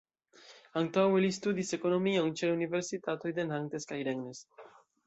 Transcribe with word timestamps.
Antaŭe 0.81 1.21
li 1.25 1.29
studis 1.37 1.75
ekonomion 1.79 2.35
ĉe 2.41 2.51
la 2.51 2.59
universitatoj 2.59 3.35
de 3.39 3.51
Nantes 3.53 3.89
kaj 3.95 4.03
Rennes. 4.11 4.47